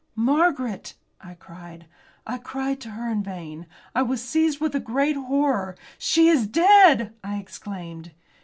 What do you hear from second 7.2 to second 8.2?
I exclaimed.